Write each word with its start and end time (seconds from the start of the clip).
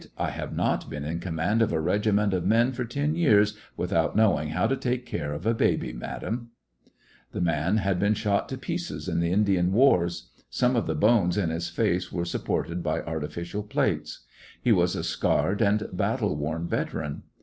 I 0.17 0.31
have 0.31 0.51
not 0.55 0.89
been 0.89 1.03
in 1.05 1.19
command 1.19 1.61
of 1.61 1.71
a 1.71 1.79
regiment 1.79 2.33
of 2.33 2.43
men 2.43 2.71
for 2.71 2.85
ten 2.85 3.13
years 3.15 3.55
without 3.77 4.15
knowing 4.15 4.49
how 4.49 4.65
to 4.65 4.75
take 4.75 5.05
care 5.05 5.31
of 5.31 5.45
a 5.45 5.53
baby, 5.53 5.93
madam." 5.93 6.33
A 6.33 6.37
grim 6.37 6.47
con 6.47 6.93
The 7.33 7.41
man 7.41 7.77
had 7.77 7.99
been 7.99 8.15
shot 8.15 8.49
to 8.49 8.57
pieces 8.57 9.07
in 9.07 9.19
the 9.19 9.29
^^ 9.29 9.31
Indian 9.31 9.71
wars. 9.71 10.31
Some 10.49 10.75
of 10.75 10.87
the 10.87 10.95
bones 10.95 11.37
in 11.37 11.51
his 11.51 11.69
face 11.69 12.11
were 12.11 12.25
supported 12.25 12.81
by 12.81 13.01
artificial 13.01 13.61
plates. 13.61 14.21
He 14.59 14.71
was 14.71 14.95
a 14.95 15.03
scarred 15.03 15.61
and 15.61 15.87
battle 15.93 16.35
worn 16.35 16.67
veteran. 16.67 17.21